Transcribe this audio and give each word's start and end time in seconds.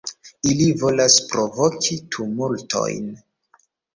Ili 0.51 0.69
volas 0.83 1.17
provoki 1.33 1.99
tumultojn. 2.15 3.13